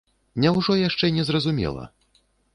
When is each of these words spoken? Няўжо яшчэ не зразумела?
Няўжо 0.45 0.77
яшчэ 0.79 1.11
не 1.19 1.27
зразумела? 1.29 1.89